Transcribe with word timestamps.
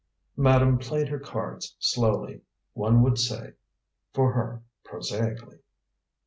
'"Madame 0.35 0.79
played 0.79 1.09
her 1.09 1.19
cards 1.19 1.75
slowly, 1.77 2.41
one 2.73 3.03
would 3.03 3.19
say, 3.19 3.53
for 4.15 4.33
her, 4.33 4.63
prosaically. 4.83 5.59